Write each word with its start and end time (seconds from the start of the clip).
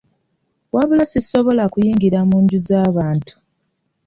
Wabula 0.75 1.03
sisobola 1.11 1.63
kuyingira 1.73 2.19
mu 2.29 2.37
nju 2.43 2.59
za 2.67 2.79
bantu. 2.95 3.33